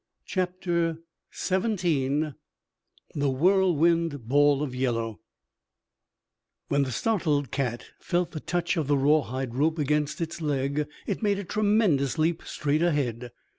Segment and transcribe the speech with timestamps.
[0.25, 0.97] CHAPTER
[1.31, 2.33] XVII
[3.13, 5.19] THE WHIRLWIND BALL OF YELLOW
[6.69, 10.87] When the startled cat felt the touch of the raw hide rope against its leg
[11.05, 13.29] it made a tremendous leap straight ahead.